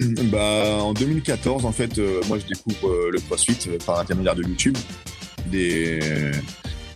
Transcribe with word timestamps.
bah, 0.30 0.78
en 0.80 0.94
2014, 0.94 1.64
en 1.64 1.72
fait, 1.72 1.98
euh, 1.98 2.20
moi 2.28 2.38
je 2.38 2.46
découvre 2.46 2.88
euh, 2.88 3.10
le 3.12 3.20
CrossFit 3.20 3.68
euh, 3.68 3.78
par 3.84 3.98
l'intermédiaire 3.98 4.34
de 4.34 4.42
YouTube. 4.42 4.76
Des, 5.50 6.00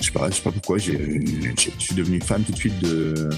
je 0.01 0.06
sais 0.06 0.12
pas, 0.12 0.30
sais 0.30 0.43
pas 0.43 0.52
pourquoi, 0.52 0.79
j'ai, 0.79 1.20
je 1.56 1.70
suis 1.79 1.95
devenu 1.95 2.20
fan 2.20 2.42
tout 2.42 2.53
de 2.53 2.56
suite 2.56 2.79
de, 2.80 3.30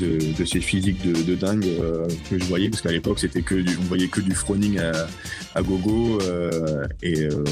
de, 0.00 0.18
de 0.36 0.44
ces 0.44 0.60
physiques 0.60 1.04
de, 1.06 1.22
de 1.22 1.34
dingue 1.34 1.66
euh, 1.66 2.06
que 2.30 2.38
je 2.38 2.44
voyais 2.44 2.68
parce 2.68 2.82
qu'à 2.82 2.92
l'époque 2.92 3.18
c'était 3.18 3.42
que 3.42 3.54
du, 3.54 3.76
on 3.80 3.84
voyait 3.84 4.08
que 4.08 4.20
du 4.20 4.32
Froning 4.32 4.78
à, 4.78 4.92
à 5.54 5.62
gogo 5.62 6.18
euh, 6.22 6.86
et, 7.02 7.24
euh, 7.24 7.44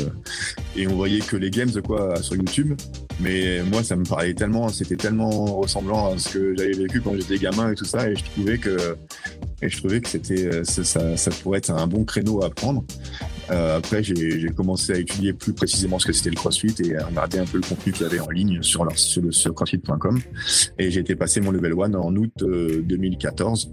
et 0.76 0.86
on 0.86 0.94
voyait 0.94 1.20
que 1.20 1.36
les 1.36 1.50
games 1.50 1.70
quoi 1.82 2.20
sur 2.22 2.36
YouTube 2.36 2.74
mais 3.20 3.62
moi 3.62 3.82
ça 3.82 3.96
me 3.96 4.04
parlait 4.04 4.34
tellement 4.34 4.68
c'était 4.68 4.96
tellement 4.96 5.30
ressemblant 5.30 6.12
à 6.12 6.18
ce 6.18 6.30
que 6.30 6.54
j'avais 6.56 6.72
vécu 6.72 7.00
quand 7.00 7.14
j'étais 7.16 7.38
gamin 7.38 7.72
et 7.72 7.74
tout 7.74 7.84
ça 7.84 8.08
et 8.08 8.16
je 8.16 8.24
trouvais 8.24 8.58
que 8.58 8.96
et 9.64 9.68
je 9.68 9.78
trouvais 9.78 10.00
que 10.00 10.08
c'était 10.08 10.64
ça, 10.64 11.16
ça, 11.16 11.30
pourrait 11.42 11.58
être 11.58 11.70
un 11.70 11.86
bon 11.86 12.04
créneau 12.04 12.44
à 12.44 12.50
prendre 12.50 12.84
euh, 13.50 13.76
après, 13.76 14.02
j'ai 14.02 14.48
commencé 14.56 14.92
à 14.92 14.98
étudier 14.98 15.32
plus 15.32 15.52
précisément 15.52 15.98
ce 15.98 16.06
que 16.06 16.12
c'était 16.12 16.30
le 16.30 16.36
CrossFit 16.36 16.74
et 16.82 16.96
à 16.96 17.06
regarder 17.06 17.38
un 17.38 17.44
peu 17.44 17.58
le 17.58 17.68
contenu 17.68 17.92
qu'il 17.92 18.02
y 18.02 18.06
avait 18.06 18.20
en 18.20 18.30
ligne 18.30 18.62
sur, 18.62 18.84
leur, 18.84 18.98
sur, 18.98 19.54
crossfit.com. 19.54 20.20
Et 20.78 20.90
j'ai 20.90 21.00
été 21.00 21.14
passé 21.14 21.40
mon 21.40 21.50
level 21.50 21.72
1 21.72 21.94
en 21.94 22.16
août 22.16 22.32
euh, 22.42 22.82
2014. 22.82 23.72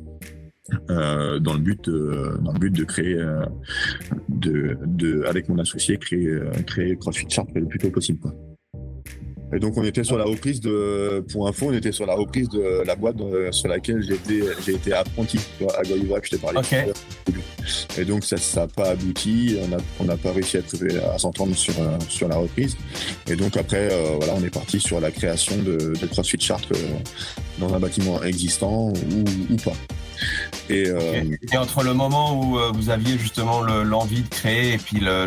Euh, 0.90 1.40
dans 1.40 1.54
le 1.54 1.60
but 1.60 1.84
de, 1.90 2.38
dans 2.42 2.54
le 2.54 2.60
but 2.60 2.72
de 2.72 2.84
créer 2.86 3.16
euh, 3.16 3.44
de, 4.30 4.78
de 4.86 5.24
avec 5.24 5.50
mon 5.50 5.58
associé 5.58 5.98
créer 5.98 6.28
euh, 6.28 6.50
créer 6.66 6.96
CrossFit 6.96 7.26
Sharp 7.28 7.50
le 7.56 7.66
plus 7.66 7.80
tôt 7.80 7.90
possible. 7.90 8.20
Et 9.54 9.60
donc 9.60 9.76
on 9.78 9.84
était 9.84 10.04
sur 10.04 10.18
la 10.18 10.24
reprise 10.24 10.62
de, 10.62 11.26
pour 11.32 11.48
info, 11.48 11.68
on 11.70 11.74
était 11.74 11.92
sur 11.92 12.06
la 12.06 12.14
reprise 12.16 12.48
de 12.50 12.84
la 12.86 12.96
boîte 12.96 13.18
sur 13.52 13.68
laquelle 13.68 14.02
j'ai 14.02 14.14
été, 14.14 14.44
j'ai 14.66 14.74
été 14.76 14.94
apprenti 14.94 15.38
à 15.78 15.84
Goiva 15.84 16.20
que 16.22 16.26
je 16.28 16.32
t'ai 16.32 16.38
parlé. 16.38 16.60
Ok. 16.60 16.76
Et 17.98 18.06
donc 18.06 18.24
ça 18.24 18.38
n'a 18.62 18.68
pas 18.68 18.92
abouti, 18.92 19.58
on 20.00 20.06
n'a 20.06 20.18
pas 20.18 20.32
réussi 20.32 20.58
à, 20.58 20.62
trouver, 20.62 20.98
à 21.04 21.18
s'entendre 21.18 21.56
sur, 21.56 21.74
euh, 21.80 21.98
sur 22.10 22.28
la 22.28 22.38
reprise. 22.38 22.78
Et 23.30 23.36
donc 23.36 23.58
après, 23.58 23.90
euh, 23.92 24.16
voilà, 24.18 24.34
on 24.38 24.44
est 24.44 24.50
parti 24.54 24.80
sur 24.80 25.00
la 25.02 25.12
création 25.12 25.58
de, 25.58 25.94
de 26.00 26.06
CrossFit 26.08 26.40
Chartres 26.40 26.70
euh, 26.74 26.98
dans 27.60 27.74
un 27.74 27.80
bâtiment 27.80 28.24
existant 28.24 28.90
ou, 28.90 29.54
ou 29.54 29.58
pas. 29.58 29.74
Et, 30.70 30.88
euh, 30.88 31.24
Et 31.52 31.58
entre 31.58 31.84
le 31.84 31.94
moment 31.94 32.40
où 32.40 32.58
euh, 32.58 32.72
vous 32.74 32.90
aviez 32.90 33.18
justement 33.18 33.62
le- 33.62 33.84
l'envie 33.84 34.22
de 34.22 34.30
créer 34.30 34.74
et 34.74 34.78
puis 34.78 35.00
le- 35.00 35.26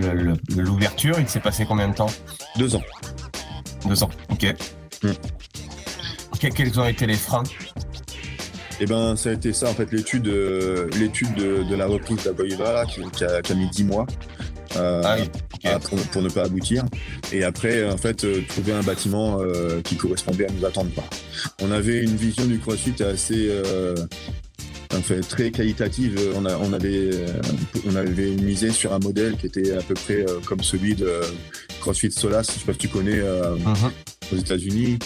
le- 0.00 0.34
l'ouverture, 0.56 1.16
il 1.18 1.28
s'est 1.28 1.40
passé 1.40 1.64
combien 1.66 1.88
de 1.88 1.94
temps? 1.94 2.10
Deux 2.58 2.74
ans. 2.76 2.82
Deux 3.86 4.02
ans. 4.02 4.10
Ok. 4.30 4.46
Hmm. 5.02 5.12
Que- 6.40 6.48
Quels 6.48 6.78
ont 6.80 6.86
été 6.86 7.06
les 7.06 7.14
freins 7.16 7.42
Et 8.80 8.86
ben 8.86 9.16
ça 9.16 9.30
a 9.30 9.32
été 9.32 9.52
ça 9.52 9.68
en 9.70 9.74
fait 9.74 9.90
l'étude 9.92 10.28
euh, 10.28 10.88
l'étude 10.98 11.34
de, 11.34 11.64
de 11.64 11.74
la 11.74 11.86
reprise 11.86 12.22
d'Agoiva 12.24 12.72
là, 12.72 12.86
qui, 12.86 13.00
qui, 13.10 13.24
a, 13.24 13.42
qui 13.42 13.52
a 13.52 13.54
mis 13.56 13.68
10 13.70 13.84
mois 13.84 14.06
euh, 14.76 15.02
Ah 15.04 15.16
oui, 15.18 15.28
ok. 15.54 15.64
à- 15.64 15.78
pour, 15.80 15.98
pour 15.98 16.22
ne 16.22 16.28
pas 16.28 16.44
aboutir 16.44 16.84
et 17.32 17.42
après 17.42 17.88
en 17.90 17.96
fait 17.96 18.22
euh, 18.24 18.42
trouver 18.48 18.72
un 18.72 18.82
bâtiment 18.82 19.38
euh, 19.40 19.80
qui 19.82 19.96
correspondait 19.96 20.46
à 20.48 20.52
nos 20.52 20.64
attentes 20.64 20.94
quoi. 20.94 21.04
On 21.60 21.72
avait 21.72 22.02
une 22.04 22.14
vision 22.16 22.44
du 22.46 22.58
CrossFit 22.60 23.02
assez 23.02 23.48
euh, 24.98 25.00
en 25.00 25.02
fait 25.02 25.20
très 25.20 25.50
qualitative. 25.50 26.18
On, 26.36 26.44
a, 26.46 26.56
on 26.58 26.72
avait 26.72 27.10
euh, 27.12 27.26
on 27.86 27.96
avait 27.96 28.30
misé 28.30 28.70
sur 28.70 28.92
un 28.92 28.98
modèle 28.98 29.36
qui 29.36 29.46
était 29.46 29.72
à 29.72 29.82
peu 29.82 29.94
près 29.94 30.20
euh, 30.28 30.40
comme 30.46 30.62
celui 30.62 30.94
de 30.94 31.10
CrossFit 31.80 32.10
Solas, 32.10 32.42
je 32.54 32.58
sais 32.60 32.64
pas 32.66 32.72
si 32.72 32.78
tu 32.78 32.88
connais 32.88 33.18
euh, 33.20 33.56
Mhm. 33.56 33.90
aux 34.32 34.36
États-Unis, 34.36 34.98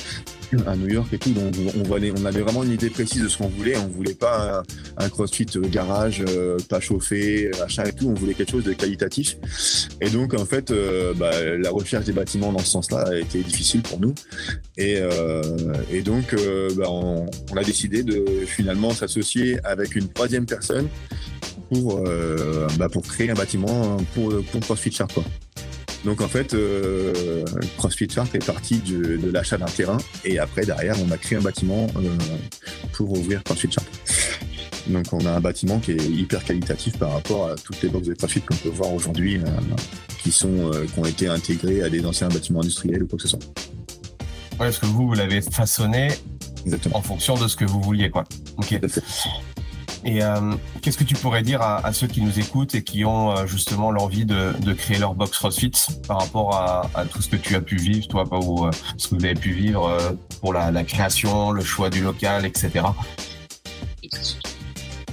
à 0.66 0.76
New 0.76 0.88
York 0.88 1.08
et 1.12 1.18
tout. 1.18 1.30
Donc 1.30 1.54
on, 1.76 1.82
voulait, 1.82 2.12
on 2.16 2.24
avait 2.24 2.40
vraiment 2.40 2.62
une 2.64 2.72
idée 2.72 2.90
précise 2.90 3.22
de 3.22 3.28
ce 3.28 3.38
qu'on 3.38 3.48
voulait. 3.48 3.76
On 3.76 3.88
voulait 3.88 4.14
pas 4.14 4.62
un, 4.96 5.08
CrossFit 5.08 5.46
euh, 5.56 5.60
garage, 5.68 6.24
euh, 6.28 6.58
pas 6.68 6.80
chauffé, 6.80 7.50
machin 7.58 7.84
et 7.84 7.92
tout. 7.92 8.08
On 8.08 8.14
voulait 8.14 8.34
quelque 8.34 8.52
chose 8.52 8.64
de 8.64 8.72
qualitatif. 8.72 9.36
Et 10.00 10.10
donc 10.10 10.34
en 10.34 10.44
fait, 10.44 10.70
euh, 10.70 11.14
bah, 11.14 11.30
la 11.56 11.70
recherche 11.70 12.04
des 12.04 12.12
bâtiments 12.12 12.52
dans 12.52 12.58
ce 12.58 12.70
sens-là 12.70 13.04
a 13.08 13.16
été 13.16 13.42
difficile 13.42 13.82
pour 13.82 14.00
nous. 14.00 14.14
Et, 14.76 14.96
euh, 14.98 15.42
et 15.90 16.02
donc 16.02 16.34
euh, 16.34 16.70
bah, 16.76 16.86
on, 16.88 17.26
on 17.52 17.56
a 17.56 17.62
décidé 17.62 18.02
de 18.02 18.24
finalement 18.46 18.90
s'associer 18.90 19.58
avec 19.64 19.94
une 19.94 20.08
troisième 20.08 20.46
personne 20.46 20.88
pour 21.70 22.02
euh, 22.06 22.66
bah, 22.78 22.88
pour 22.88 23.02
créer 23.02 23.30
un 23.30 23.34
bâtiment 23.34 23.96
pour 24.14 24.42
pour 24.50 24.60
CrossFit 24.60 24.96
quoi. 25.12 25.24
Donc 26.04 26.20
en 26.20 26.28
fait, 26.28 26.54
euh, 26.54 27.44
CrossFit 27.76 28.08
Shark 28.10 28.34
est 28.34 28.44
parti 28.44 28.78
de, 28.78 29.16
de 29.16 29.30
l'achat 29.30 29.56
d'un 29.56 29.66
terrain 29.66 29.98
et 30.24 30.38
après 30.38 30.64
derrière 30.66 30.96
on 31.06 31.10
a 31.12 31.16
créé 31.16 31.38
un 31.38 31.42
bâtiment 31.42 31.86
euh, 31.96 32.08
pour 32.92 33.12
ouvrir 33.12 33.42
CrossFit 33.44 33.70
Shark. 33.70 33.86
Donc 34.88 35.12
on 35.12 35.24
a 35.26 35.30
un 35.30 35.40
bâtiment 35.40 35.78
qui 35.78 35.92
est 35.92 36.04
hyper 36.04 36.42
qualitatif 36.42 36.98
par 36.98 37.12
rapport 37.12 37.50
à 37.50 37.54
toutes 37.54 37.80
les 37.82 37.88
boxes 37.88 38.08
de 38.08 38.14
CrossFit 38.14 38.40
qu'on 38.40 38.56
peut 38.56 38.68
voir 38.70 38.92
aujourd'hui, 38.92 39.36
euh, 39.36 39.46
qui 40.22 40.32
sont 40.32 40.70
qui 40.92 40.98
ont 40.98 41.04
été 41.04 41.28
intégrées 41.28 41.82
à 41.82 41.88
des 41.88 42.04
anciens 42.04 42.28
bâtiments 42.28 42.60
industriels 42.60 43.04
ou 43.04 43.06
quoi 43.06 43.16
que 43.16 43.22
ce 43.22 43.28
soit. 43.28 43.40
Ouais, 44.52 44.68
parce 44.68 44.78
que 44.78 44.86
vous, 44.86 45.06
vous 45.06 45.14
l'avez 45.14 45.40
façonné 45.40 46.08
Exactement. 46.64 46.98
en 46.98 47.02
fonction 47.02 47.36
de 47.36 47.48
ce 47.48 47.56
que 47.56 47.64
vous 47.64 47.80
vouliez, 47.80 48.10
quoi. 48.10 48.24
Ok. 48.56 48.78
Et 50.04 50.22
euh, 50.22 50.54
qu'est-ce 50.80 50.98
que 50.98 51.04
tu 51.04 51.14
pourrais 51.14 51.42
dire 51.42 51.62
à, 51.62 51.92
ceux 51.92 52.06
qui 52.06 52.22
nous 52.22 52.38
écoutent 52.38 52.74
et 52.74 52.82
qui 52.82 53.04
ont 53.04 53.36
euh, 53.36 53.46
justement 53.46 53.90
l'envie 53.90 54.24
de, 54.24 54.72
créer 54.72 54.98
leur 54.98 55.14
box 55.14 55.38
CrossFit 55.38 55.72
par 56.08 56.20
rapport 56.20 56.54
à, 56.56 57.04
tout 57.06 57.22
ce 57.22 57.28
que 57.28 57.36
tu 57.36 57.54
as 57.54 57.60
pu 57.60 57.76
vivre, 57.76 58.08
toi, 58.08 58.24
ou 58.44 58.66
euh, 58.66 58.70
ce 58.96 59.08
que 59.08 59.14
vous 59.14 59.24
avez 59.24 59.34
pu 59.34 59.52
vivre 59.52 59.96
pour 60.40 60.52
la, 60.52 60.84
création, 60.84 61.52
le 61.52 61.62
choix 61.62 61.90
du 61.90 62.02
local, 62.02 62.44
etc. 62.44 62.84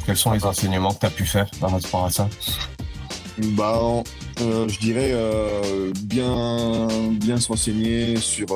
Quels 0.06 0.18
sont 0.18 0.32
les 0.32 0.44
enseignements 0.44 0.94
que 0.94 1.02
tu 1.02 1.06
as 1.06 1.12
pu 1.12 1.26
faire 1.26 1.50
par 1.60 1.72
rapport 1.72 2.06
à 2.06 2.10
ça? 2.10 2.28
Bah, 3.38 4.04
je 4.38 4.80
dirais 4.80 5.14
bien, 6.04 6.88
bien 7.12 7.38
se 7.38 7.48
renseigner 7.48 8.18
sur, 8.18 8.48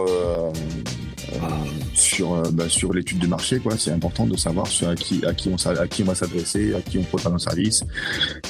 sur, 1.94 2.34
euh, 2.34 2.44
bah, 2.51 2.66
sur 2.69 2.94
l'étude 2.94 3.19
de 3.19 3.28
marché. 3.28 3.59
quoi. 3.59 3.73
C'est 3.78 3.91
important 3.91 4.25
de 4.25 4.35
savoir 4.38 4.67
sur 4.67 4.89
à 4.89 4.95
qui, 4.95 5.23
à 5.25 5.34
qui 5.34 5.50
on, 5.50 5.56
à 5.67 5.88
qui 5.88 6.03
on 6.03 6.06
va 6.06 6.16
s'adresser, 6.16 6.73
à 6.73 6.81
qui 6.81 6.97
on 6.97 7.03
propose 7.03 7.34
un 7.34 7.38
service, 7.39 7.84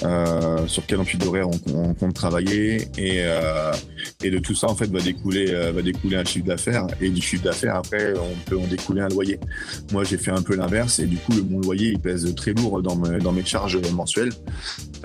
euh, 0.03 0.66
sur 0.67 0.85
quel 0.85 1.00
amplitude 1.00 1.22
d'horaire 1.23 1.47
on, 1.50 1.59
on 1.75 1.94
compte 1.94 2.13
travailler. 2.13 2.88
Et, 2.97 3.22
euh, 3.23 3.72
et 4.23 4.29
de 4.31 4.39
tout 4.39 4.56
ça, 4.56 4.67
en 4.69 4.75
fait, 4.75 4.88
va 4.89 5.00
découler, 5.01 5.47
euh, 5.50 5.72
va 5.72 5.81
découler 5.81 6.17
un 6.17 6.25
chiffre 6.25 6.45
d'affaires. 6.45 6.88
Et 7.01 7.09
du 7.09 7.22
chiffre 7.22 7.44
d'affaires, 7.44 7.75
après, 7.75 8.13
on 8.17 8.50
peut 8.50 8.57
en 8.57 8.67
découler 8.67 9.01
un 9.01 9.09
loyer. 9.09 9.39
Moi, 9.91 10.03
j'ai 10.03 10.17
fait 10.17 10.31
un 10.31 10.41
peu 10.41 10.56
l'inverse. 10.56 11.00
Et 11.00 11.06
du 11.06 11.18
coup, 11.18 11.33
mon 11.50 11.59
loyer, 11.59 11.89
il 11.89 12.00
pèse 12.00 12.33
très 12.36 12.53
lourd 12.53 12.81
dans, 12.81 12.95
mes- 12.95 13.19
dans 13.19 13.31
mes 13.31 13.45
charges 13.45 13.77
mensuelles. 13.92 14.31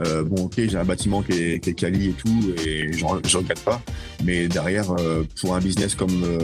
Euh, 0.06 0.22
bon, 0.22 0.44
ok, 0.44 0.54
j'ai 0.56 0.76
un 0.76 0.84
bâtiment 0.84 1.22
qui 1.22 1.32
est, 1.32 1.58
qui 1.60 1.70
est 1.70 1.74
quali 1.74 2.08
et 2.10 2.12
tout, 2.12 2.54
et 2.64 2.92
je 2.92 3.04
regrette 3.36 3.60
pas. 3.64 3.82
Mais 4.24 4.46
derrière, 4.46 4.92
euh, 4.98 5.24
pour 5.40 5.54
un 5.56 5.60
business 5.60 5.94
comme 5.96 6.22
euh, 6.24 6.38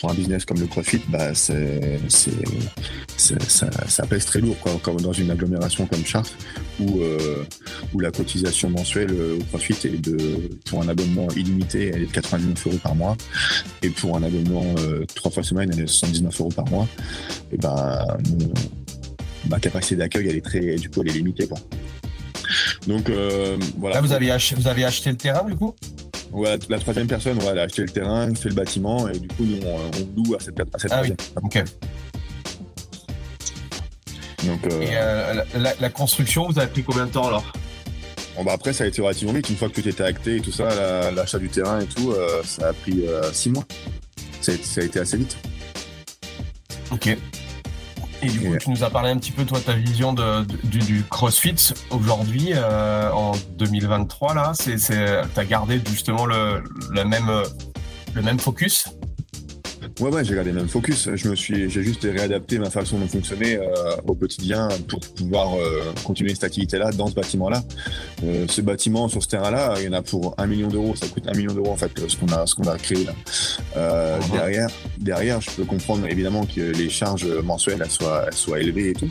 pour 0.00 0.10
un 0.10 0.14
business 0.14 0.44
comme 0.44 0.60
le 0.60 0.66
CrossFit, 0.66 1.00
bah 1.08 1.34
c'est 1.34 1.98
ça, 3.16 3.68
ça 3.88 4.06
pèse 4.06 4.24
très 4.26 4.40
lourd, 4.40 4.58
quoi. 4.60 4.78
Comme 4.82 5.00
dans 5.00 5.12
une 5.12 5.30
agglomération 5.30 5.86
comme 5.86 6.04
Chartres, 6.04 6.32
où 6.80 7.00
euh, 7.00 7.44
où 7.94 8.00
la 8.00 8.10
cotisation 8.10 8.70
mensuelle 8.70 9.10
euh, 9.12 9.38
au 9.38 9.44
CrossFit 9.44 9.86
est 9.88 10.00
de 10.00 10.50
pour 10.68 10.82
un 10.82 10.88
abonnement 10.88 11.28
illimité, 11.36 11.90
elle 11.94 12.02
est 12.02 12.06
de 12.06 12.12
99 12.12 12.66
euros 12.66 12.78
par 12.82 12.94
mois, 12.94 13.16
et 13.82 13.90
pour 13.90 14.16
un 14.16 14.22
abonnement 14.22 14.64
euh, 14.78 15.04
trois 15.14 15.30
fois 15.30 15.42
semaine, 15.42 15.70
elle 15.72 15.80
est 15.80 15.82
de 15.84 15.88
79 15.88 16.40
euros 16.40 16.50
par 16.50 16.66
mois. 16.68 16.86
Et 17.52 17.56
bah 17.56 18.06
ma 19.48 19.58
capacité 19.60 19.96
d'accueil, 19.96 20.26
elle 20.28 20.36
est 20.36 20.44
très, 20.44 20.76
du 20.76 20.90
coup, 20.90 21.02
elle 21.02 21.08
est 21.10 21.14
limitée, 21.18 21.46
quoi. 21.46 21.58
Donc 22.86 23.08
euh, 23.10 23.56
voilà. 23.78 23.96
Là, 23.96 24.00
vous 24.02 24.12
avez, 24.12 24.30
ach- 24.30 24.54
vous 24.56 24.68
avez 24.68 24.84
acheté 24.84 25.10
le 25.10 25.16
terrain, 25.16 25.44
du 25.48 25.56
coup? 25.56 25.74
Ouais, 26.32 26.58
la 26.68 26.78
troisième 26.78 27.06
personne, 27.06 27.38
ouais, 27.38 27.46
elle 27.50 27.58
a 27.58 27.62
acheté 27.62 27.82
le 27.82 27.88
terrain, 27.88 28.34
fait 28.34 28.48
le 28.48 28.54
bâtiment, 28.54 29.08
et 29.08 29.18
du 29.18 29.28
coup, 29.28 29.44
nous, 29.44 29.58
on, 29.64 29.76
on 29.76 30.22
loue 30.22 30.34
à 30.34 30.40
cette, 30.40 30.60
à 30.60 30.78
cette 30.78 30.92
Ah 30.92 31.02
oui. 31.02 31.14
troisième. 31.34 31.64
Ok. 31.64 31.64
Donc, 34.44 34.66
Et 34.82 34.94
la, 35.80 35.90
construction, 35.90 36.46
vous 36.48 36.58
avez 36.58 36.68
pris 36.68 36.82
combien 36.82 37.06
de 37.06 37.10
temps 37.10 37.26
alors? 37.26 37.52
Bon, 38.36 38.44
bah 38.44 38.52
après, 38.52 38.72
ça 38.72 38.84
a 38.84 38.86
été 38.86 39.00
relativement 39.00 39.32
vite. 39.32 39.48
Une 39.48 39.56
fois 39.56 39.68
que 39.68 39.80
tout 39.80 39.88
était 39.88 40.04
acté 40.04 40.36
et 40.36 40.40
tout 40.40 40.52
ça, 40.52 41.10
l'achat 41.10 41.38
du 41.38 41.48
terrain 41.48 41.80
et 41.80 41.86
tout, 41.86 42.14
ça 42.44 42.68
a 42.68 42.72
pris 42.72 43.04
six 43.32 43.50
mois. 43.50 43.64
Ça 44.40 44.52
a, 44.52 44.84
été 44.84 45.00
assez 45.00 45.16
vite. 45.16 45.36
Ok. 46.92 47.16
Et 48.26 48.28
du 48.28 48.40
coup, 48.40 48.56
tu 48.56 48.70
nous 48.70 48.82
as 48.82 48.90
parlé 48.90 49.10
un 49.10 49.18
petit 49.18 49.30
peu, 49.30 49.44
toi, 49.44 49.60
ta 49.60 49.72
vision 49.72 50.12
de, 50.12 50.44
du, 50.64 51.04
CrossFit 51.08 51.74
aujourd'hui, 51.90 52.50
euh, 52.54 53.10
en 53.12 53.32
2023, 53.56 54.34
là. 54.34 54.52
C'est, 54.54 55.00
as 55.36 55.44
gardé 55.44 55.80
justement 55.88 56.26
le, 56.26 56.62
le, 56.90 57.04
même, 57.04 57.30
le 58.14 58.22
même 58.22 58.40
focus? 58.40 58.88
Ouais, 60.00 60.10
ouais, 60.10 60.24
j'ai 60.24 60.34
gardé 60.34 60.50
le 60.50 60.56
même 60.56 60.68
focus. 60.68 61.08
Je 61.14 61.28
me 61.28 61.34
suis, 61.34 61.70
j'ai 61.70 61.82
juste 61.82 62.02
réadapté 62.02 62.58
ma 62.58 62.68
façon 62.68 62.98
de 62.98 63.06
fonctionner 63.06 63.56
euh, 63.56 63.96
au 64.06 64.14
quotidien 64.14 64.68
pour 64.88 65.00
pouvoir 65.00 65.54
euh, 65.54 65.92
continuer 66.04 66.34
cette 66.34 66.44
activité-là 66.44 66.90
dans 66.92 67.06
ce 67.06 67.14
bâtiment-là. 67.14 67.62
Euh, 68.22 68.44
ce 68.46 68.60
bâtiment 68.60 69.08
sur 69.08 69.22
ce 69.22 69.28
terrain-là, 69.28 69.76
il 69.78 69.86
y 69.86 69.88
en 69.88 69.94
a 69.94 70.02
pour 70.02 70.34
un 70.36 70.46
million 70.46 70.68
d'euros. 70.68 70.94
Ça 70.96 71.06
coûte 71.08 71.24
un 71.26 71.36
million 71.36 71.54
d'euros 71.54 71.72
en 71.72 71.76
fait 71.76 71.90
ce 72.08 72.16
qu'on 72.16 72.28
a, 72.28 72.46
ce 72.46 72.54
qu'on 72.54 72.68
a 72.68 72.76
créé 72.76 73.04
là. 73.04 73.14
Uh-huh. 73.74 74.32
Derrière, 74.32 74.68
derrière, 74.98 75.40
je 75.40 75.50
peux 75.50 75.64
comprendre 75.64 76.06
évidemment 76.06 76.44
que 76.44 76.60
les 76.60 76.90
charges 76.90 77.26
mensuelles 77.26 77.80
elles 77.82 77.90
soient, 77.90 78.24
elles 78.26 78.34
soient 78.34 78.60
élevées 78.60 78.90
et 78.90 78.94
tout. 78.94 79.10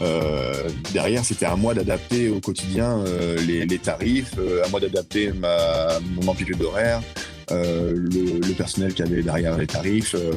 Euh, 0.00 0.68
derrière, 0.92 1.24
c'était 1.24 1.46
à 1.46 1.56
moi 1.56 1.74
d'adapter 1.74 2.28
au 2.28 2.40
quotidien 2.40 2.98
euh, 3.06 3.36
les, 3.46 3.66
les, 3.66 3.78
tarifs, 3.78 4.34
euh, 4.38 4.64
à 4.64 4.68
moi 4.68 4.80
d'adapter 4.80 5.32
ma, 5.32 5.98
mon 6.14 6.28
amplitude 6.28 6.58
d'horaire, 6.58 7.00
euh, 7.50 7.92
le, 7.94 8.46
le, 8.46 8.54
personnel 8.54 8.92
qui 8.92 9.02
avait 9.02 9.22
derrière 9.22 9.56
les 9.56 9.66
tarifs, 9.66 10.14
euh, 10.14 10.32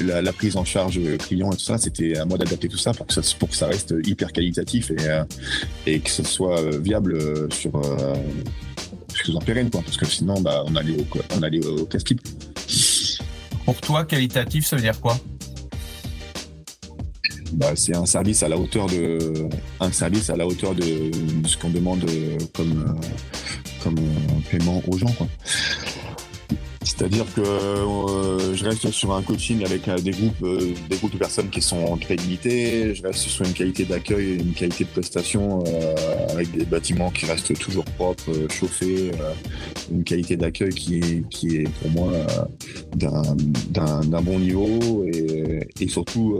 la, 0.00 0.22
la, 0.22 0.32
prise 0.32 0.56
en 0.56 0.64
charge 0.64 1.00
client 1.18 1.50
et 1.50 1.56
tout 1.56 1.64
ça, 1.64 1.78
c'était 1.78 2.16
à 2.16 2.24
moi 2.24 2.38
d'adapter 2.38 2.68
tout 2.68 2.78
ça 2.78 2.92
pour 2.92 3.06
que 3.06 3.14
ça, 3.14 3.20
pour 3.38 3.48
que 3.48 3.56
ça 3.56 3.66
reste 3.66 3.94
hyper 4.04 4.32
qualitatif 4.32 4.90
et, 4.90 4.96
euh, 5.00 5.24
et 5.86 6.00
que 6.00 6.10
ce 6.10 6.22
soit 6.22 6.60
viable 6.78 7.52
sur, 7.52 7.80
sur 9.14 9.38
pérenne, 9.40 9.70
quoi, 9.70 9.82
parce 9.82 9.96
que 9.96 10.06
sinon, 10.06 10.40
bah, 10.40 10.62
on 10.66 10.76
allait 10.76 10.96
au, 10.96 11.06
on 11.36 11.42
allait 11.42 11.64
au 11.64 11.84
casse-pipe. 11.86 12.20
Pour 13.64 13.80
toi, 13.80 14.04
qualitatif, 14.04 14.66
ça 14.66 14.76
veut 14.76 14.82
dire 14.82 15.00
quoi? 15.00 15.18
Bah, 17.52 17.72
c'est 17.74 17.96
un 17.96 18.06
service 18.06 18.42
à 18.42 18.48
la 18.48 18.58
hauteur 18.58 18.86
de 18.86 19.48
un 19.80 19.90
service 19.92 20.30
à 20.30 20.36
la 20.36 20.46
hauteur 20.46 20.74
de, 20.74 21.10
ce 21.46 21.56
qu'on 21.56 21.70
demande 21.70 22.04
comme 22.54 22.98
comme 23.82 23.96
paiement 24.50 24.82
aux 24.88 24.98
gens 24.98 25.12
quoi. 25.12 25.28
C'est-à-dire 26.96 27.26
que 27.34 27.42
euh, 27.42 28.54
je 28.54 28.64
reste 28.64 28.90
sur 28.90 29.12
un 29.12 29.20
coaching 29.20 29.62
avec 29.66 29.86
euh, 29.86 29.98
des 29.98 30.12
groupes, 30.12 30.42
euh, 30.42 30.72
des 30.88 30.96
groupes 30.96 31.12
de 31.12 31.18
personnes 31.18 31.50
qui 31.50 31.60
sont 31.60 31.94
très 31.98 32.16
limitées. 32.16 32.94
Je 32.94 33.02
reste 33.02 33.18
sur 33.18 33.44
une 33.44 33.52
qualité 33.52 33.84
d'accueil, 33.84 34.36
une 34.36 34.54
qualité 34.54 34.84
de 34.84 34.88
prestation 34.88 35.62
avec 36.30 36.50
des 36.52 36.64
bâtiments 36.64 37.10
qui 37.10 37.26
restent 37.26 37.58
toujours 37.58 37.84
propres, 37.84 38.32
chauffés, 38.50 39.10
une 39.92 40.04
qualité 40.04 40.36
d'accueil 40.36 40.70
qui 40.70 40.98
est, 40.98 41.28
qui 41.28 41.56
est 41.56 41.68
pour 41.80 41.90
moi 41.90 42.12
d'un 42.94 44.22
bon 44.22 44.38
niveau 44.38 45.04
et, 45.12 45.68
et 45.78 45.88
surtout 45.88 46.38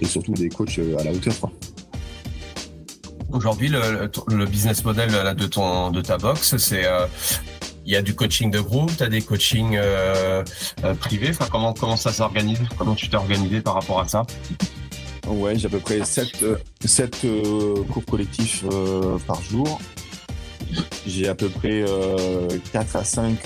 et 0.00 0.06
surtout 0.06 0.32
des 0.34 0.48
coachs 0.48 0.78
à 0.98 1.02
la 1.02 1.10
hauteur. 1.10 1.34
Aujourd'hui, 3.32 3.68
le, 3.68 4.08
le, 4.28 4.46
business 4.46 4.84
model 4.84 5.10
de 5.36 5.46
ton 5.46 5.90
de 5.90 6.00
ta 6.00 6.18
box, 6.18 6.56
c'est 6.56 6.86
il 7.86 7.92
y 7.92 7.96
a 7.96 8.02
du 8.02 8.14
coaching 8.14 8.50
de 8.50 8.60
groupe, 8.60 8.90
tu 8.96 9.02
as 9.02 9.08
des 9.08 9.22
coachings 9.22 9.76
euh, 9.76 10.42
euh, 10.84 10.94
privés. 10.94 11.30
Enfin, 11.30 11.46
comment, 11.50 11.72
comment 11.72 11.96
ça 11.96 12.12
s'organise? 12.12 12.58
Comment 12.76 12.96
tu 12.96 13.08
t'es 13.08 13.16
organisé 13.16 13.60
par 13.60 13.74
rapport 13.74 14.00
à 14.00 14.08
ça? 14.08 14.24
Ouais, 15.28 15.56
j'ai 15.56 15.66
à 15.66 15.70
peu 15.70 15.78
près 15.78 16.04
7, 16.04 16.44
euh, 16.44 17.84
cours 17.92 18.04
collectifs 18.04 18.64
par 19.26 19.40
jour. 19.42 19.80
J'ai 21.06 21.28
à 21.28 21.34
peu 21.34 21.48
près 21.48 21.84
4 22.72 22.96
à 22.96 23.04
5 23.04 23.38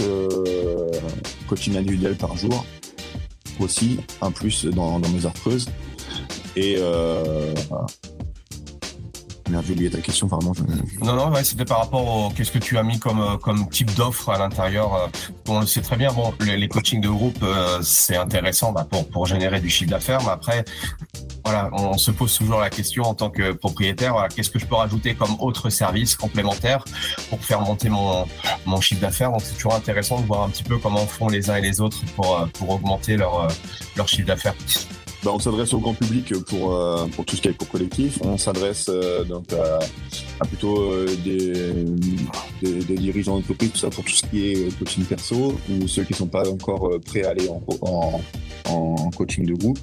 coachings 1.46 1.76
individuels 1.76 2.16
par 2.16 2.36
jour 2.36 2.64
aussi, 3.58 4.00
un 4.22 4.30
plus 4.30 4.64
dans, 4.64 4.98
dans 5.00 5.08
mes 5.10 5.26
heures 5.26 5.34
creuses. 5.34 5.68
Et 6.56 6.78
j'ai 9.66 9.72
oublié 9.72 9.90
ta 9.90 10.00
question, 10.00 10.28
pardon. 10.28 10.52
Non, 11.02 11.14
non, 11.14 11.34
c'était 11.42 11.64
par 11.64 11.78
rapport 11.80 12.06
au 12.06 12.30
qu'est-ce 12.30 12.50
que 12.50 12.58
tu 12.58 12.78
as 12.78 12.82
mis 12.82 12.98
comme, 12.98 13.20
euh, 13.20 13.36
comme 13.36 13.68
type 13.68 13.94
d'offre 13.94 14.30
à 14.30 14.38
l'intérieur. 14.38 14.94
Euh, 14.94 15.06
bon, 15.44 15.66
c'est 15.66 15.82
très 15.82 15.96
bien. 15.96 16.12
Bon, 16.12 16.32
les, 16.40 16.68
coachings 16.68 17.00
de 17.00 17.08
groupe, 17.08 17.42
euh, 17.42 17.80
c'est 17.82 18.16
intéressant 18.16 18.72
bah, 18.72 18.86
pour, 18.88 19.08
pour 19.08 19.26
générer 19.26 19.60
du 19.60 19.68
chiffre 19.68 19.90
d'affaires, 19.90 20.20
mais 20.22 20.30
après, 20.30 20.64
voilà, 21.44 21.70
on 21.72 21.96
se 21.98 22.10
pose 22.10 22.36
toujours 22.36 22.60
la 22.60 22.70
question 22.70 23.04
en 23.04 23.14
tant 23.14 23.30
que 23.30 23.52
propriétaire, 23.52 24.14
qu'est-ce 24.34 24.50
que 24.50 24.58
je 24.58 24.66
peux 24.66 24.74
rajouter 24.76 25.14
comme 25.14 25.36
autre 25.40 25.70
service 25.70 26.14
complémentaire 26.14 26.84
pour 27.30 27.42
faire 27.42 27.60
monter 27.60 27.88
mon, 27.88 28.26
mon 28.66 28.80
chiffre 28.80 29.00
d'affaires? 29.00 29.30
Donc 29.30 29.40
c'est 29.42 29.54
toujours 29.54 29.74
intéressant 29.74 30.20
de 30.20 30.26
voir 30.26 30.42
un 30.42 30.50
petit 30.50 30.64
peu 30.64 30.78
comment 30.78 31.06
font 31.06 31.28
les 31.28 31.50
uns 31.50 31.56
et 31.56 31.62
les 31.62 31.80
autres 31.80 31.98
pour, 32.14 32.46
pour 32.54 32.70
augmenter 32.70 33.16
leur, 33.16 33.48
leur 33.96 34.08
chiffre 34.08 34.26
d'affaires. 34.26 34.54
Bah, 35.22 35.32
on 35.34 35.38
s'adresse 35.38 35.74
au 35.74 35.80
grand 35.80 35.92
public 35.92 36.34
pour, 36.44 36.74
euh, 36.74 37.06
pour 37.08 37.26
tout 37.26 37.36
ce 37.36 37.42
qui 37.42 37.48
est 37.48 37.52
cours 37.52 37.68
collectif. 37.68 38.18
On 38.22 38.38
s'adresse 38.38 38.86
euh, 38.88 39.22
donc 39.24 39.52
à, 39.52 40.46
plutôt 40.46 40.80
euh, 40.80 41.06
des, 41.22 41.52
des, 42.62 42.94
dirigeants 42.96 43.36
d'entreprise, 43.36 43.72
tout 43.72 43.78
ça 43.78 43.90
pour 43.90 44.02
tout 44.02 44.12
ce 44.12 44.24
qui 44.26 44.46
est 44.46 44.78
coaching 44.78 45.04
perso 45.04 45.54
ou 45.68 45.86
ceux 45.86 46.04
qui 46.04 46.14
ne 46.14 46.18
sont 46.18 46.26
pas 46.26 46.48
encore 46.48 46.90
prêts 47.04 47.24
à 47.24 47.30
aller 47.30 47.48
en, 47.50 47.62
en, 47.82 48.20
en 48.70 49.10
coaching 49.10 49.44
de 49.44 49.52
groupe. 49.52 49.78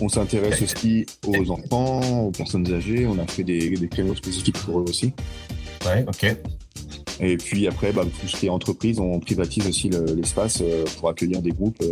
On 0.00 0.08
s'intéresse 0.08 0.62
aussi 0.62 1.06
aux 1.26 1.50
enfants, 1.50 2.26
aux 2.26 2.30
personnes 2.30 2.72
âgées. 2.72 3.04
On 3.06 3.18
a 3.18 3.26
fait 3.26 3.42
des, 3.42 3.70
des 3.70 3.88
créneaux 3.88 4.14
spécifiques 4.14 4.58
pour 4.58 4.78
eux 4.78 4.84
aussi. 4.88 5.12
Ouais, 5.84 6.04
ok. 6.06 6.36
Et 7.20 7.36
puis 7.36 7.66
après, 7.66 7.92
bah, 7.92 8.04
tout 8.04 8.28
ce 8.28 8.36
qui 8.36 8.46
est 8.46 8.50
entreprise, 8.50 9.00
on 9.00 9.18
privatise 9.18 9.66
aussi 9.66 9.90
l'espace 10.14 10.62
pour 10.98 11.08
accueillir 11.08 11.42
des 11.42 11.50
groupes 11.50 11.82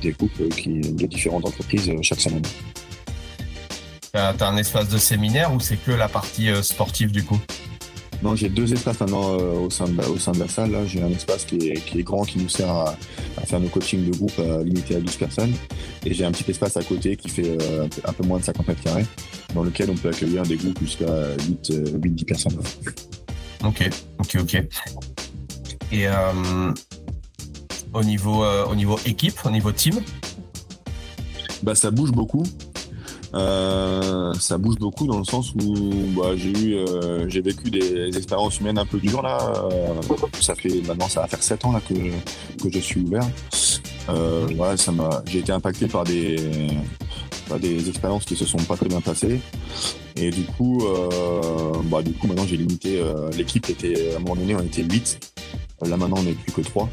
des 0.00 0.12
groupes 0.12 0.48
qui, 0.50 0.80
de 0.80 1.06
différentes 1.06 1.46
entreprises 1.46 1.88
euh, 1.88 1.98
chaque 2.02 2.20
semaine. 2.20 2.42
Tu 4.12 4.18
as, 4.18 4.34
un 4.40 4.56
espace 4.56 4.88
de 4.88 4.98
séminaire 4.98 5.54
ou 5.54 5.60
c'est 5.60 5.76
que 5.76 5.92
la 5.92 6.08
partie 6.08 6.50
euh, 6.50 6.62
sportive 6.62 7.12
du 7.12 7.24
coup? 7.24 7.38
Non, 8.22 8.36
j'ai 8.36 8.50
deux 8.50 8.70
espaces 8.72 9.00
maintenant 9.00 9.38
euh, 9.38 9.60
au, 9.60 9.70
sein 9.70 9.86
de, 9.86 10.02
au 10.04 10.18
sein 10.18 10.32
de 10.32 10.40
la 10.40 10.48
salle. 10.48 10.76
J'ai 10.86 11.02
un 11.02 11.10
espace 11.10 11.44
qui 11.44 11.56
est, 11.68 11.80
qui 11.84 12.00
est, 12.00 12.02
grand, 12.02 12.24
qui 12.24 12.38
nous 12.38 12.48
sert 12.48 12.68
à, 12.68 12.96
faire 13.46 13.60
nos 13.60 13.68
coachings 13.68 14.10
de 14.10 14.14
groupe 14.14 14.38
limités 14.62 14.96
à 14.96 15.00
12 15.00 15.16
personnes. 15.16 15.54
Et 16.04 16.12
j'ai 16.12 16.24
un 16.24 16.32
petit 16.32 16.50
espace 16.50 16.76
à 16.76 16.82
côté 16.82 17.16
qui 17.16 17.30
fait 17.30 17.56
un, 18.04 18.12
peu, 18.12 18.24
moins 18.24 18.38
de 18.38 18.44
50 18.44 18.68
mètres 18.68 18.82
carrés, 18.82 19.06
dans 19.54 19.62
lequel 19.62 19.88
on 19.88 19.94
peut 19.94 20.10
accueillir 20.10 20.42
des 20.42 20.56
groupes 20.56 20.78
jusqu'à 20.80 21.06
8-10 21.64 22.24
personnes. 22.26 22.58
Ok, 23.64 23.88
ok, 24.18 24.36
ok. 24.38 24.64
Et 25.92 26.06
au 27.92 28.04
niveau, 28.04 28.44
euh, 28.44 28.66
au 28.66 28.74
niveau 28.74 28.98
équipe, 29.06 29.34
au 29.44 29.50
niveau 29.50 29.72
team? 29.72 30.00
Bah, 31.62 31.74
Ça 31.74 31.90
bouge 31.90 32.12
beaucoup. 32.12 32.44
Euh, 33.32 34.34
ça 34.34 34.58
bouge 34.58 34.76
beaucoup 34.76 35.06
dans 35.06 35.18
le 35.18 35.24
sens 35.24 35.52
où 35.54 35.88
bah, 36.16 36.34
j'ai 36.34 36.50
eu, 36.50 36.74
euh, 36.74 37.28
j'ai 37.28 37.40
vécu 37.40 37.70
des 37.70 38.08
expériences 38.16 38.58
humaines 38.58 38.78
un 38.78 38.86
peu 38.86 38.98
dures 38.98 39.22
là. 39.22 39.38
ça 40.40 40.56
fait 40.56 40.82
maintenant, 40.84 41.08
ça 41.08 41.20
va 41.20 41.28
faire 41.28 41.40
7 41.40 41.64
ans 41.64 41.70
là 41.70 41.80
que, 41.80 41.94
que 41.94 42.72
je 42.72 42.80
suis 42.80 43.00
ouvert. 43.00 43.22
voilà, 44.56 44.76
ça 44.76 44.90
m'a, 44.90 45.22
j'ai 45.26 45.38
été 45.38 45.52
impacté 45.52 45.86
par 45.86 46.02
des, 46.02 46.36
des 47.60 47.88
expériences 47.88 48.24
qui 48.24 48.34
se 48.34 48.44
sont 48.44 48.58
pas 48.58 48.76
très 48.76 48.88
bien 48.88 49.00
passées. 49.00 49.40
Et 50.16 50.32
du 50.32 50.42
coup, 50.42 50.82
bah, 51.84 52.02
du 52.02 52.12
coup 52.12 52.26
maintenant 52.26 52.46
j'ai 52.48 52.56
limité. 52.56 53.00
l'équipe 53.36 53.70
était 53.70 54.12
à 54.12 54.16
un 54.16 54.18
moment 54.18 54.34
donné, 54.34 54.56
on 54.56 54.62
était 54.62 54.82
8. 54.82 55.36
Là 55.82 55.96
maintenant, 55.96 56.16
on 56.18 56.24
n'est 56.24 56.32
plus 56.32 56.52
que 56.52 56.60
3. 56.62 56.88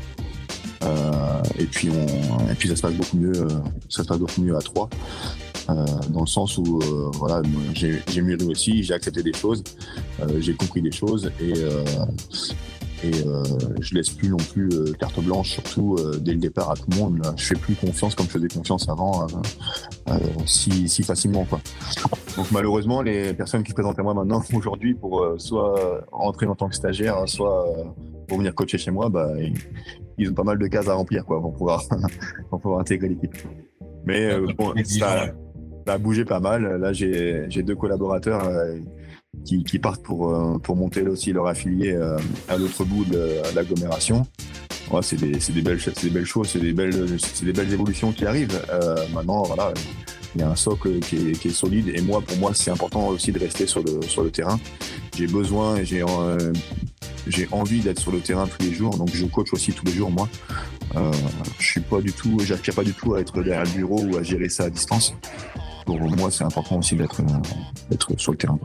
Euh, 0.88 1.41
et 1.60 1.65
puis 1.65 1.88
et 1.88 2.56
puis 2.58 2.70
ça 2.70 2.75
se 2.75 2.82
passe 2.82 2.94
beaucoup 2.94 3.17
mieux, 3.17 3.36
euh, 3.36 3.50
ça 3.89 4.03
se 4.03 4.08
passe 4.08 4.20
beaucoup 4.20 4.41
mieux 4.41 4.56
à 4.56 4.62
trois. 4.62 4.89
Euh, 5.70 5.86
dans 6.10 6.22
le 6.22 6.27
sens 6.27 6.58
où 6.58 6.79
voilà, 7.15 7.41
j'ai 7.74 8.22
mûri 8.22 8.46
aussi, 8.46 8.84
j'ai 8.84 8.94
accepté 8.94 9.22
des 9.22 9.34
choses, 9.34 9.63
j'ai 10.39 10.53
compris 10.53 10.82
des 10.82 10.91
choses 10.91 11.32
et 11.41 11.53
et 13.03 13.12
je 13.79 13.94
laisse 13.94 14.10
plus 14.10 14.29
non 14.29 14.38
plus 14.38 14.70
carte 15.00 15.20
blanche 15.20 15.51
surtout 15.51 15.98
dès 16.20 16.34
le 16.34 16.39
départ 16.39 16.72
à 16.72 16.75
tout 16.75 16.86
le 16.89 16.98
monde 16.98 17.22
je 17.36 17.46
fais 17.46 17.56
plus 17.56 17.75
confiance 17.75 18.15
comme 18.15 18.25
je 18.25 18.32
faisais 18.32 18.48
confiance 18.48 18.89
avant 18.89 19.27
si, 20.48 21.03
facilement 21.03 21.46
donc 22.36 22.50
malheureusement 22.50 23.03
les 23.03 23.34
personnes 23.34 23.62
qui 23.62 23.70
se 23.70 23.75
présentent 23.75 24.00
à 24.00 24.01
moi 24.01 24.15
maintenant 24.15 24.41
aujourd'hui 24.53 24.96
pour 24.96 25.24
soit 25.38 26.08
rentrer 26.12 26.48
en 26.48 26.56
tant 26.56 26.70
que 26.70 26.75
stagiaire 26.75 27.29
soit 27.29 27.67
pour 28.27 28.39
venir 28.39 28.56
coacher 28.56 28.79
chez 28.79 28.89
moi 28.89 29.10
bah 29.10 29.29
ont 30.26 30.34
pas 30.34 30.44
mal 30.44 30.58
de 30.58 30.68
cases 30.68 30.88
à 30.88 30.94
remplir 30.94 31.26
quoi, 31.26 31.40
pour, 31.40 31.54
pouvoir, 31.54 31.84
pour 32.50 32.60
pouvoir 32.60 32.80
intégrer 32.80 33.10
l'équipe. 33.10 33.36
Mais 34.06 34.32
euh, 34.32 34.48
bon, 34.58 34.74
ça, 34.86 35.34
a 35.86 35.98
bougé 35.98 36.26
pas 36.26 36.40
mal. 36.40 36.64
Là, 36.80 36.94
j'ai 36.94 37.64
deux 37.64 37.76
collaborateurs 37.76 38.46
euh, 38.46 38.78
qui, 39.46 39.64
qui, 39.64 39.80
partent 39.80 40.04
pour, 40.04 40.34
euh, 40.34 40.58
pour 40.60 40.76
monter 40.76 41.02
aussi 41.02 41.34
leur 41.34 41.48
affilié 41.48 41.96
à 42.48 42.58
l'autre 42.58 42.84
bout 42.86 43.06
de, 43.06 43.56
l'agglomération. 43.56 44.26
Ouais, 44.92 45.02
c'est 45.02 45.18
des, 45.18 45.34
des, 45.34 45.62
belles, 45.62 45.80
des 46.02 46.10
belles 46.10 46.26
choses, 46.26 46.48
c'est 46.48 46.60
des 46.60 46.72
belles, 46.72 47.18
des 47.44 47.54
belles 47.54 47.74
évolutions 47.74 48.14
qui 48.14 48.26
arrivent. 48.26 48.60
maintenant, 49.14 49.44
voilà, 49.44 49.74
il 50.34 50.42
y 50.42 50.44
a 50.44 50.50
un 50.50 50.56
socle 50.56 51.00
qui 51.00 51.30
est, 51.30 51.32
qui 51.34 51.50
est, 51.50 51.52
solide. 51.52 51.90
Et 51.94 52.02
moi, 52.02 52.22
pour 52.22 52.38
moi, 52.38 52.52
c'est 52.54 52.72
important 52.72 53.08
aussi 53.08 53.34
de 53.34 53.40
rester 53.40 53.68
sur 53.68 53.84
le, 53.84 54.02
sur 54.04 54.24
le 54.24 54.32
terrain. 54.32 54.58
J'ai 55.18 55.28
besoin 55.28 55.76
et 55.78 55.86
j'ai 55.86 56.04
j'ai 57.29 57.48
envie 57.51 57.81
d'être 57.81 58.00
sur 58.00 58.12
le 58.12 58.19
terrain 58.19 58.48
tous 58.48 58.63
les 58.63 58.74
jours. 58.74 58.98
Donc, 58.98 59.10
je 59.13 59.25
coach 59.25 59.53
aussi 59.53 59.74
tous 59.74 59.86
les 59.86 59.93
jours, 59.93 60.12
moi. 60.12 60.27
Euh, 60.96 61.12
je 61.60 61.65
suis 61.65 61.81
pas 61.81 62.01
du 62.01 62.13
tout, 62.13 62.38
j'aspire 62.43 62.75
pas 62.75 62.84
du 62.84 62.93
tout 62.93 63.15
à 63.15 63.22
être 63.22 63.41
derrière 63.41 63.63
le 63.63 63.72
bureau 63.72 64.01
ou 64.01 64.17
à 64.17 64.24
gérer 64.24 64.50
ça 64.50 64.65
à 64.65 64.69
distance. 64.69 65.13
Pour 65.86 66.00
moi, 66.00 66.31
c'est 66.31 66.43
important 66.43 66.77
aussi 66.79 66.96
d'être, 66.96 67.22
d'être 67.89 68.19
sur 68.19 68.31
le 68.31 68.38
terrain. 68.38 68.60